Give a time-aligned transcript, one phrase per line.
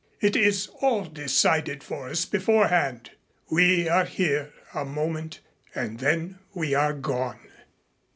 [0.19, 3.11] It is all decided for us beforehand.
[3.51, 5.41] We are here a moment
[5.75, 7.47] and then we are gone."